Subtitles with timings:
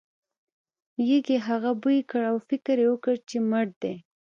[1.11, 3.95] یږې هغه بوی کړ او فکر یې وکړ چې مړ دی.